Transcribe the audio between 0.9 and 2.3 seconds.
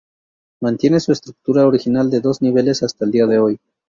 su estructura original de